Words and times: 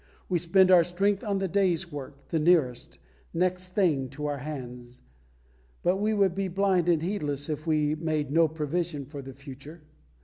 We 0.29 0.39
spend 0.39 0.71
our 0.71 0.83
strength 0.83 1.23
on 1.23 1.37
the 1.37 1.47
day's 1.47 1.91
work, 1.91 2.29
the 2.29 2.39
nearest 2.39 2.97
"next 3.35 3.73
thing" 3.75 4.09
to 4.09 4.25
our 4.25 4.39
hands. 4.39 4.99
But 5.83 5.97
we 5.97 6.11
would 6.11 6.33
be 6.33 6.47
blind 6.47 6.89
and 6.89 7.03
heedless 7.03 7.49
if 7.49 7.67
we 7.67 7.93
made 7.93 8.31
no 8.31 8.47
provision 8.47 9.05
for 9.05 9.21
the 9.21 9.35
future. 9.35 9.83